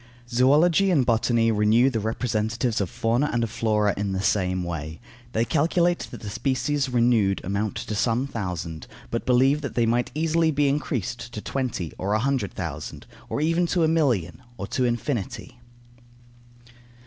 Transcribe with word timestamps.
Zoology 0.29 0.89
and 0.89 1.05
botany 1.05 1.51
renew 1.51 1.91
the 1.91 1.99
representatives 1.99 2.81
of 2.81 2.89
fauna 2.89 3.29
and 3.31 3.43
of 3.43 3.51
flora 3.51 3.93
in 3.95 4.13
the 4.13 4.21
same 4.23 4.63
way. 4.63 4.99
They 5.33 5.45
calculate 5.45 6.07
that 6.09 6.21
the 6.21 6.29
species 6.31 6.89
renewed 6.89 7.39
amount 7.43 7.75
to 7.75 7.93
some 7.93 8.25
thousand, 8.25 8.87
but 9.11 9.27
believe 9.27 9.61
that 9.61 9.75
they 9.75 9.85
might 9.85 10.09
easily 10.15 10.49
be 10.49 10.67
increased 10.69 11.31
to 11.33 11.39
twenty 11.41 11.93
or 11.99 12.13
a 12.15 12.19
hundred 12.19 12.51
thousand, 12.53 13.05
or 13.29 13.41
even 13.41 13.67
to 13.67 13.83
a 13.83 13.87
million, 13.87 14.41
or 14.57 14.65
to 14.69 14.85
infinity. 14.85 15.59